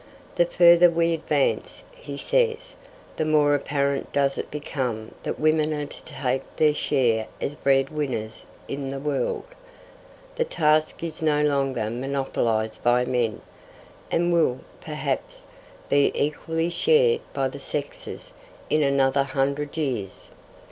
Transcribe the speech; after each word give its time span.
The 0.35 0.47
further 0.47 0.89
we 0.89 1.13
advance, 1.13 1.83
he 1.95 2.17
says, 2.17 2.73
the 3.17 3.23
more 3.23 3.53
apparent 3.53 4.11
does 4.11 4.35
it 4.35 4.49
become 4.49 5.13
that 5.21 5.39
women 5.39 5.75
are 5.75 5.85
to 5.85 6.03
take 6.03 6.41
their 6.55 6.73
share 6.73 7.27
as 7.39 7.53
bread 7.53 7.91
winners 7.91 8.47
in 8.67 8.89
the 8.89 8.97
world. 8.99 9.45
The 10.37 10.43
task 10.43 11.03
is 11.03 11.21
no 11.21 11.43
longer 11.43 11.91
monopolised 11.91 12.83
by 12.83 13.05
men, 13.05 13.41
and 14.09 14.33
will, 14.33 14.61
perhaps, 14.83 15.41
be 15.87 16.11
equally 16.15 16.71
shared 16.71 17.21
by 17.31 17.47
the 17.49 17.59
sexes 17.59 18.33
in 18.71 18.81
another 18.81 19.21
hundred 19.21 19.77
years. 19.77 20.31